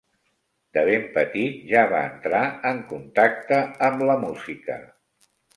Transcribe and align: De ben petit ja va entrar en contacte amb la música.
De 0.77 0.83
ben 0.87 1.03
petit 1.17 1.59
ja 1.73 1.83
va 1.93 2.01
entrar 2.13 2.41
en 2.71 2.81
contacte 2.95 3.63
amb 3.91 4.05
la 4.13 4.17
música. 4.27 4.83